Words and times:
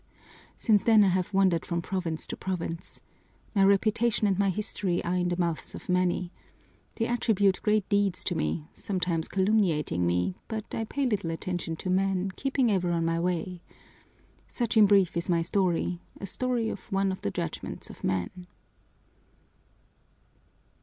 "Since 0.57 0.83
then 0.85 1.03
I 1.03 1.09
have 1.09 1.31
wandered 1.31 1.63
from 1.63 1.83
province 1.83 2.25
to 2.25 2.35
province. 2.35 3.03
My 3.53 3.63
reputation 3.63 4.25
and 4.25 4.35
my 4.39 4.49
history 4.49 5.03
are 5.03 5.13
in 5.13 5.29
the 5.29 5.37
mouths 5.37 5.75
of 5.75 5.87
many. 5.87 6.31
They 6.95 7.05
attribute 7.05 7.61
great 7.61 7.87
deeds 7.87 8.23
to 8.23 8.33
me, 8.33 8.65
sometimes 8.73 9.27
calumniating 9.27 10.07
me, 10.07 10.37
but 10.47 10.73
I 10.73 10.85
pay 10.85 11.05
little 11.05 11.29
attention 11.29 11.75
to 11.75 11.91
men, 11.91 12.31
keeping 12.31 12.71
ever 12.71 12.89
on 12.89 13.05
my 13.05 13.19
way. 13.19 13.61
Such 14.47 14.75
in 14.75 14.87
brief 14.87 15.15
is 15.15 15.29
my 15.29 15.43
story, 15.43 15.99
a 16.19 16.25
story 16.25 16.67
of 16.69 16.91
one 16.91 17.11
of 17.11 17.21
the 17.21 17.29
judgments 17.29 17.91
of 17.91 18.03
men." 18.03 18.47